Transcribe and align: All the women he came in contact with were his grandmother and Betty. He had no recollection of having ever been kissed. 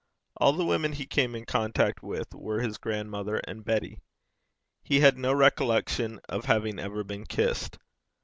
All 0.37 0.53
the 0.53 0.65
women 0.65 0.93
he 0.93 1.05
came 1.05 1.35
in 1.35 1.45
contact 1.45 2.01
with 2.01 2.33
were 2.33 2.59
his 2.59 2.79
grandmother 2.79 3.39
and 3.47 3.63
Betty. 3.63 3.99
He 4.83 5.01
had 5.01 5.15
no 5.19 5.31
recollection 5.31 6.19
of 6.27 6.45
having 6.45 6.79
ever 6.79 7.03
been 7.03 7.27
kissed. 7.27 7.77